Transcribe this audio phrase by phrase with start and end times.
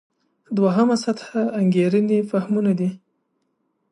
[0.57, 1.25] دوهمه سطح
[1.59, 2.89] انګېرنې فهمونه دي.